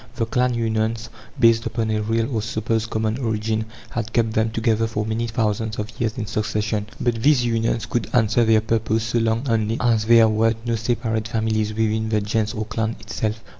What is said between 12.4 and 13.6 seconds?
or clan itself.